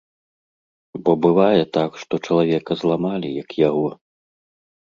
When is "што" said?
2.05-2.13